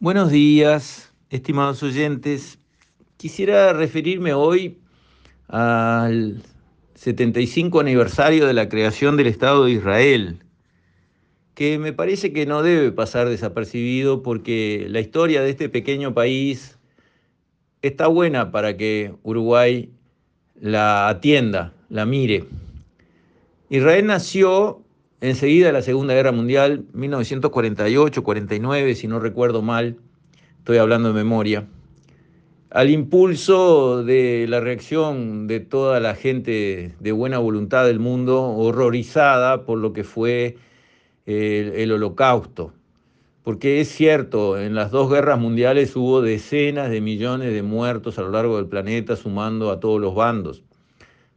[0.00, 2.58] Buenos días, estimados oyentes.
[3.16, 4.76] Quisiera referirme hoy
[5.46, 6.42] al
[6.96, 10.40] 75 aniversario de la creación del Estado de Israel,
[11.54, 16.76] que me parece que no debe pasar desapercibido porque la historia de este pequeño país
[17.80, 19.90] está buena para que Uruguay
[20.60, 22.44] la atienda, la mire.
[23.70, 24.83] Israel nació
[25.28, 29.96] enseguida la Segunda Guerra Mundial, 1948-49, si no recuerdo mal,
[30.58, 31.66] estoy hablando de memoria,
[32.70, 39.64] al impulso de la reacción de toda la gente de buena voluntad del mundo, horrorizada
[39.64, 40.58] por lo que fue
[41.24, 42.74] el, el holocausto.
[43.44, 48.22] Porque es cierto, en las dos guerras mundiales hubo decenas de millones de muertos a
[48.22, 50.62] lo largo del planeta, sumando a todos los bandos.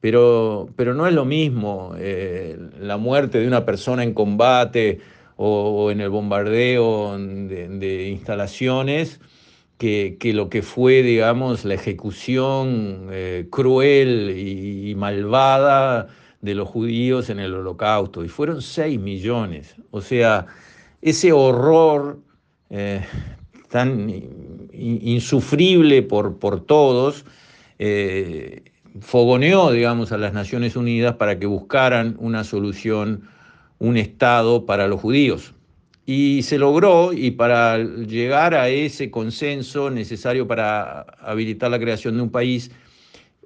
[0.00, 5.00] Pero, pero no es lo mismo eh, la muerte de una persona en combate
[5.36, 9.20] o, en el bombardeo de, instalaciones
[9.78, 16.08] que, que, lo que fue, digamos, la ejecución eh, cruel y, malvada
[16.40, 18.24] de los judíos en el holocausto.
[18.24, 19.76] Y fueron 6 millones.
[19.90, 20.46] O sea,
[21.00, 22.20] ese horror
[22.68, 23.02] eh,
[23.70, 24.10] tan
[24.72, 27.24] insufrible por, por todos,
[29.00, 33.28] fogoneó, digamos, a las Naciones Unidas para que buscaran una solución,
[33.78, 35.54] un Estado para los judíos.
[36.06, 42.22] Y se logró, y para llegar a ese consenso necesario para habilitar la creación de
[42.22, 42.70] un país,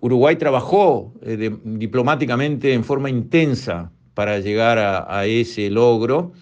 [0.00, 6.32] Uruguay trabajó eh, diplomáticamente en forma intensa para llegar a, a ese logro.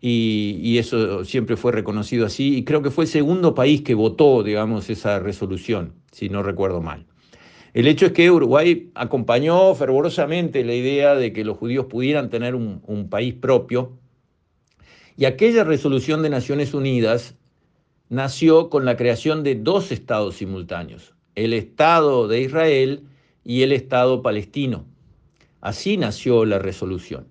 [0.00, 3.94] Y, y, eso siempre fue reconocido así, y creo que fue el segundo país que
[3.94, 7.06] votó, digamos, esa resolución, si no recuerdo mal.
[7.74, 12.54] El hecho es que Uruguay acompañó fervorosamente la idea de que los judíos pudieran tener
[12.54, 13.98] un, país propio,
[15.16, 17.34] y aquella resolución de Naciones Unidas
[18.10, 23.04] nació con la creación de dos estados simultáneos, el Estado de Israel
[23.42, 24.84] y el Estado palestino.
[25.62, 27.26] Así nació la resolución.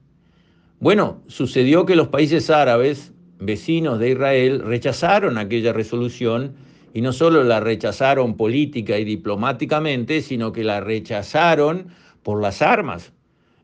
[0.80, 6.56] Bueno, sucedió que los países árabes, vecinos de Israel, rechazaron aquella resolución
[6.94, 11.88] y no solo la rechazaron política y diplomáticamente, sino que la rechazaron
[12.24, 13.14] por las armas.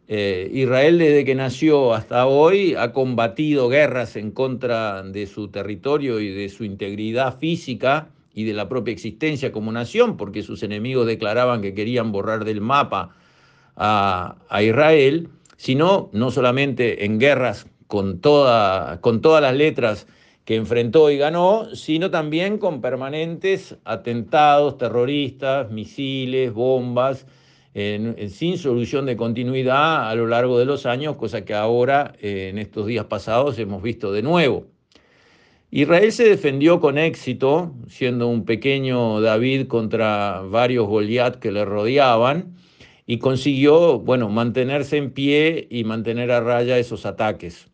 [0.07, 6.21] Eh, Israel desde que nació hasta hoy ha combatido guerras en contra de su territorio
[6.21, 11.07] y de su integridad física y de la propia existencia como nación, porque sus enemigos
[11.07, 13.15] declaraban que querían borrar del mapa
[13.75, 20.07] a, a Israel sino no solamente en guerras con, toda, con todas las letras
[20.47, 27.27] que enfrentó y ganó, sino también con permanentes atentados terroristas, misiles, bombas,
[27.73, 32.59] sin solución de continuidad a lo largo de los años, cosa que ahora, eh, en
[32.59, 34.67] estos días pasados, hemos visto de nuevo.
[35.69, 42.55] Israel se defendió con éxito, siendo un pequeño David contra varios Goliat que le rodeaban,
[43.05, 47.67] y consiguió, bueno, mantenerse en pie y mantener a raya esos ataques.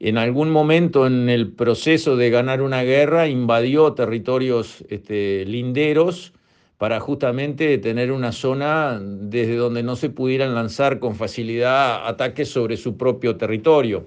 [0.00, 6.32] En algún momento en el proceso de ganar una guerra invadió territorios este, linderos
[6.78, 12.76] para justamente tener una zona desde donde no se pudieran lanzar con facilidad ataques sobre
[12.76, 14.06] su propio territorio.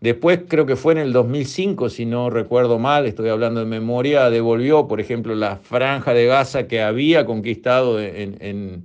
[0.00, 4.30] Después, creo que fue en el 2005, si no recuerdo mal, estoy hablando de memoria,
[4.30, 8.84] devolvió, por ejemplo, la franja de Gaza que había conquistado en,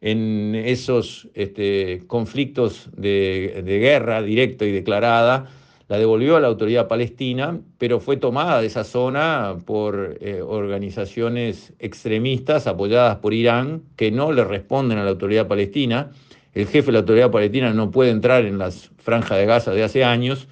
[0.00, 5.50] esos este, conflictos de, guerra directa y declarada,
[5.92, 11.74] la devolvió a la autoridad palestina, pero fue tomada de esa zona por eh, organizaciones
[11.78, 16.10] extremistas apoyadas por Irán que no le responden a la autoridad palestina.
[16.54, 19.82] El jefe de la autoridad palestina no puede entrar en las franjas de Gaza de
[19.82, 20.48] hace años,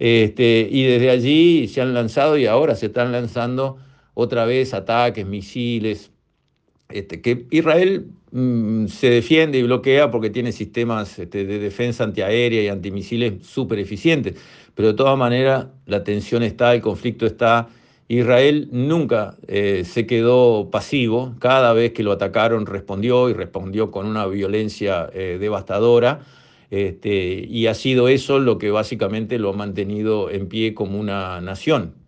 [0.00, 3.76] este, y desde allí se han lanzado y ahora se están lanzando
[4.14, 6.10] otra vez ataques, misiles,
[6.92, 12.62] este, que Israel mm, se defiende y bloquea porque tiene sistemas este, de defensa antiaérea
[12.62, 14.36] y antimisiles súper eficientes,
[14.74, 17.68] pero de todas maneras la tensión está, el conflicto está.
[18.08, 24.06] Israel nunca eh, se quedó pasivo, cada vez que lo atacaron respondió y respondió con
[24.06, 26.20] una violencia eh, devastadora.
[26.70, 31.40] Este, y ha sido eso lo que básicamente lo ha mantenido en pie como una
[31.40, 31.99] nación.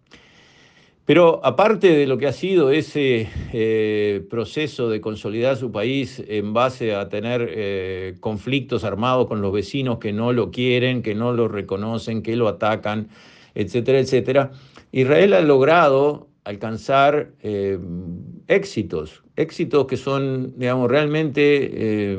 [1.04, 6.52] Pero aparte de lo que ha sido ese eh, proceso de consolidar su país en
[6.52, 11.32] base a tener eh, conflictos armados con los vecinos que no lo quieren, que no
[11.32, 13.08] lo reconocen, que lo atacan,
[13.56, 14.52] etcétera, etcétera,
[14.92, 17.80] Israel ha logrado alcanzar eh,
[18.46, 22.16] éxitos, éxitos que son, digamos, realmente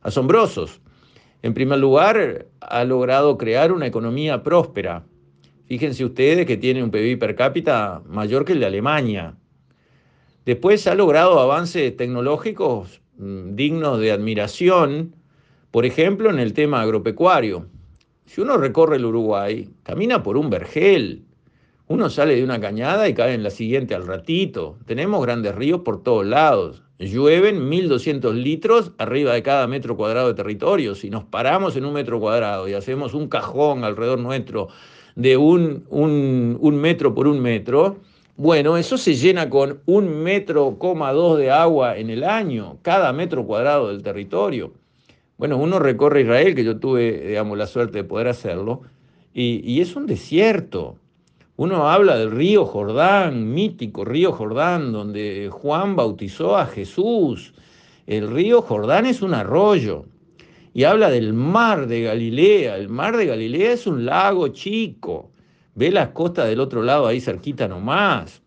[0.00, 0.80] asombrosos.
[1.42, 5.04] En primer lugar, ha logrado crear una economía próspera,
[5.66, 9.34] Fíjense ustedes que tiene un PIB per cápita mayor que el de Alemania.
[10.44, 15.14] Después ha logrado avances tecnológicos mm, dignos de admiración,
[15.70, 17.66] por ejemplo, en el tema agropecuario.
[18.26, 21.24] Si uno recorre el Uruguay, camina por un vergel,
[21.86, 24.78] uno sale de una cañada y cae en la siguiente al ratito.
[24.86, 26.82] Tenemos grandes ríos por todos lados.
[26.98, 30.94] Llueven 1.200 litros arriba de cada metro cuadrado de territorio.
[30.94, 34.68] Si nos paramos en un metro cuadrado y hacemos un cajón alrededor nuestro
[35.16, 37.98] de un, un, un metro por un metro,
[38.36, 43.12] bueno, eso se llena con un metro coma dos de agua en el año, cada
[43.12, 44.72] metro cuadrado del territorio.
[45.38, 48.82] Bueno, uno recorre Israel, que yo tuve, digamos, la suerte de poder hacerlo,
[49.32, 50.96] y, y es un desierto.
[51.56, 57.54] Uno habla del río Jordán, mítico río Jordán, donde Juan bautizó a Jesús.
[58.08, 60.06] El río Jordán es un arroyo.
[60.74, 62.76] Y habla del mar de Galilea.
[62.76, 65.30] El mar de Galilea es un lago chico.
[65.74, 68.42] Ve las costas del otro lado ahí cerquita nomás.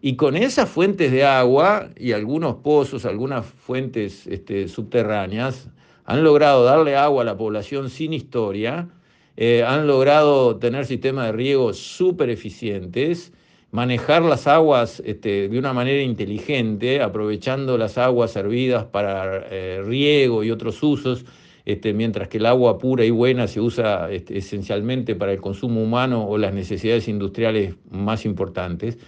[0.00, 5.68] Y con esas fuentes de agua y algunos pozos, algunas fuentes este, subterráneas,
[6.04, 8.88] han logrado darle agua a la población sin historia
[9.36, 13.32] eh, han logrado tener sistemas de riego súper eficientes,
[13.70, 20.42] manejar las aguas este, de una manera inteligente, aprovechando las aguas servidas para eh, riego
[20.42, 21.26] y otros usos,
[21.66, 25.82] este, mientras que el agua pura y buena se usa este, esencialmente para el consumo
[25.82, 28.98] humano o las necesidades industriales más importantes.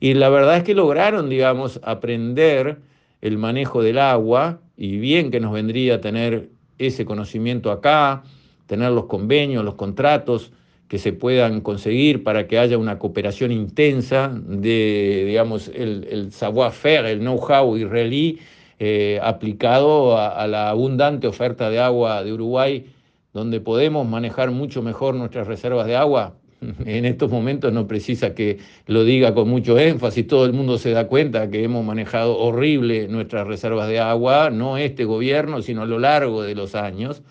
[0.00, 2.78] Y la verdad es que lograron, digamos, aprender
[3.20, 8.22] el manejo del agua, y bien que nos vendría tener ese conocimiento acá,
[8.66, 10.52] tener los convenios, los contratos
[10.86, 17.18] que se puedan conseguir para que haya una cooperación intensa de, digamos, el, savoir-faire, el
[17.18, 18.38] know-how israelí
[18.78, 22.86] eh, aplicado a, la abundante oferta de agua de Uruguay,
[23.32, 26.34] donde podemos manejar mucho mejor nuestras reservas de agua.
[26.84, 30.90] En estos momentos no precisa que lo diga con mucho énfasis, todo el mundo se
[30.90, 35.86] da cuenta que hemos manejado horrible nuestras reservas de agua, no este gobierno, sino a
[35.86, 37.22] lo largo de los años.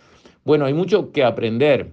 [0.46, 1.92] Bueno, hay mucho que aprender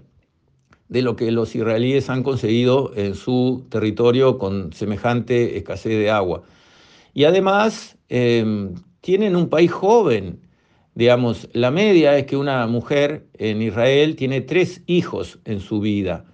[0.88, 6.42] de lo que los israelíes han conseguido en su territorio con semejante escasez de agua.
[7.14, 8.74] Y además em,
[9.04, 10.40] tienen un país joven.
[10.94, 16.24] Digamos, la media es que una mujer en Israel tiene tres hijos en su vida.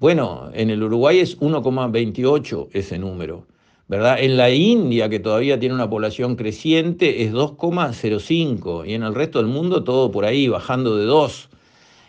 [0.00, 3.46] Bueno, en el Uruguay es 1,28 ese número.
[3.88, 4.16] ¿verdad?
[4.18, 9.38] En la India, que todavía tiene una población creciente, es 2,05 y en el resto
[9.40, 11.50] del mundo todo por ahí, bajando de 2.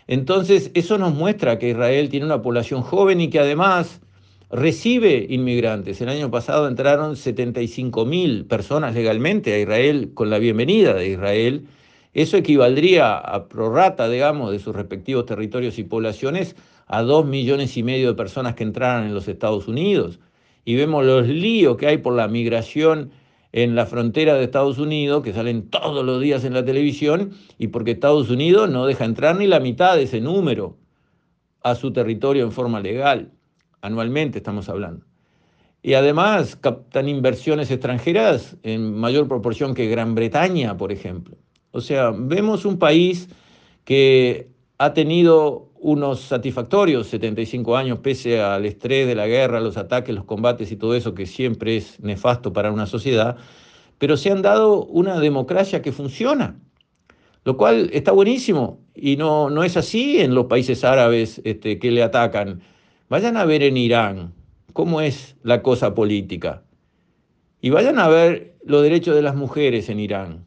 [0.06, 4.00] Entonces, eso nos muestra que Israel tiene una población joven y que además
[4.50, 6.00] recibe inmigrantes.
[6.00, 11.66] El año pasado entraron 75 mil personas legalmente a Israel con la bienvenida de Israel.
[12.14, 16.56] Eso equivaldría a prorrata, digamos, de sus respectivos territorios y poblaciones
[16.86, 20.20] a dos millones y medio de personas que entraran en los Estados Unidos.
[20.64, 23.10] Y vemos los líos que hay por la migración
[23.52, 27.68] en la frontera de Estados Unidos, que salen todos los días en la televisión, y
[27.68, 30.76] porque Estados Unidos no deja entrar ni la mitad de ese número
[31.62, 33.35] a su territorio en forma legal.
[33.86, 35.06] Anualmente estamos hablando.
[35.80, 41.36] Y además captan inversiones extranjeras en mayor proporción que Gran Bretaña, por ejemplo.
[41.70, 43.28] O sea, vemos un país
[43.84, 44.48] que
[44.78, 50.24] ha tenido unos satisfactorios 75 años pese al estrés de la guerra, los ataques, los
[50.24, 53.36] combates y todo eso que siempre es nefasto para una sociedad,
[53.98, 56.58] pero se han dado una democracia que funciona,
[57.44, 61.92] lo cual está buenísimo y no, no es así en los países árabes este, que
[61.92, 62.62] le atacan.
[63.08, 64.34] Vayan a ver en Irán
[64.72, 66.64] cómo es la cosa política
[67.60, 70.46] y vayan a ver los derechos de las mujeres en Irán.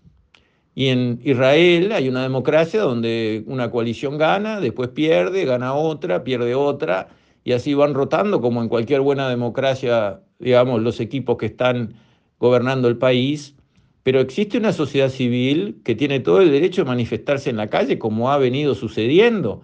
[0.76, 6.54] Y en Israel hay una democracia donde una coalición gana, después pierde, gana otra, pierde
[6.54, 7.08] otra,
[7.44, 11.96] y así van rotando como en cualquier buena democracia, digamos, los equipos que están
[12.40, 13.56] gobernando el país.
[14.04, 18.00] Pero existe una sociedad civil que tiene todo el derecho de manifestarse en la calle,
[18.00, 19.62] como ha venido sucediendo,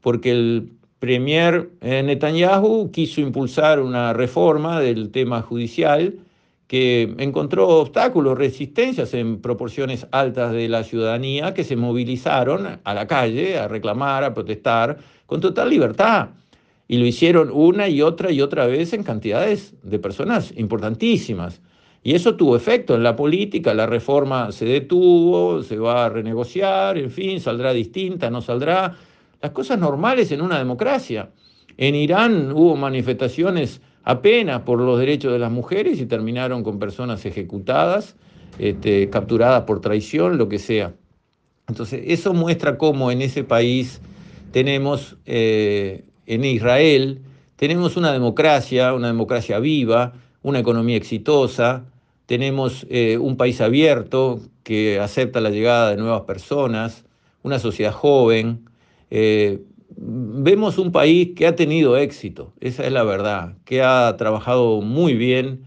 [0.00, 6.14] porque el premier eh, Netanyahu quiso impulsar una reforma del tema judicial
[6.66, 13.06] que encontró obstáculos, resistencias en proporciones altas de la ciudadanía que se movilizaron a la
[13.06, 16.30] calle a reclamar, a protestar con total libertad.
[16.88, 21.60] Y lo hicieron una y otra y otra vez en cantidades de personas importantísimas.
[22.02, 26.98] Y eso tuvo efecto en la política, la reforma se detuvo, se va a renegociar,
[26.98, 28.96] en fin, saldrá distinta, no saldrá.
[29.40, 31.30] Las cosas normales en una democracia.
[31.76, 37.24] En Irán hubo manifestaciones apenas por los derechos de las mujeres y terminaron con personas
[37.26, 38.16] ejecutadas,
[38.58, 40.94] este, capturadas por traición, lo que sea.
[41.68, 44.00] Entonces, eso muestra cómo en ese país
[44.52, 47.22] tenemos, eh, en Israel,
[47.56, 50.12] Tenemos una democracia, una democracia viva,
[50.42, 51.86] una economía exitosa,
[52.26, 57.04] tenemos eh, un país abierto que acepta la llegada de nuevas personas,
[57.42, 58.68] una sociedad joven.
[59.10, 59.60] Eh,
[59.96, 65.14] vemos un país que ha tenido éxito, esa es la verdad, que ha trabajado muy
[65.14, 65.64] bien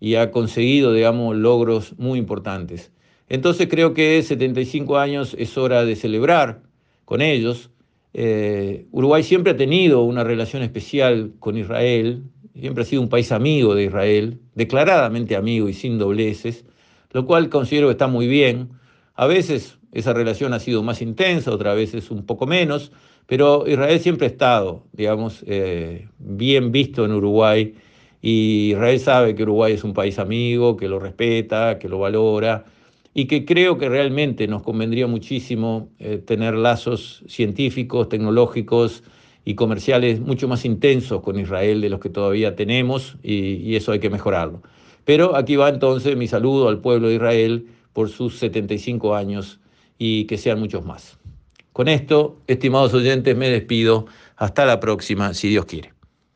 [0.00, 2.92] y ha conseguido, digamos, logros muy importantes.
[3.28, 6.62] Entonces creo que 75 años es hora de celebrar
[7.04, 7.70] con ellos.
[8.12, 13.30] Eh, Uruguay siempre ha tenido una relación especial con Israel, siempre ha sido un país
[13.30, 16.64] amigo de Israel, declaradamente amigo y sin dobleces,
[17.12, 18.70] lo cual considero que está muy bien.
[19.14, 22.92] A veces esa relación ha sido más intensa, otras veces un poco menos,
[23.26, 27.74] pero Israel siempre ha estado, digamos, eh, bien visto en Uruguay
[28.22, 32.64] y Israel sabe que Uruguay es un país amigo, que lo respeta, que lo valora
[33.14, 39.02] y que creo que realmente nos convendría muchísimo eh, tener lazos científicos, tecnológicos,
[39.44, 44.00] y comerciales mucho más intensos con Israel de los que todavía tenemos y, eso hay
[44.00, 44.62] que mejorarlo.
[45.04, 49.59] Pero aquí va entonces mi saludo al pueblo de Israel por sus 75 años
[50.00, 51.18] y que sean muchos más.
[51.74, 54.06] Con esto, estimados oyentes, me despido.
[54.34, 55.92] Hasta la próxima, si Dios quiere.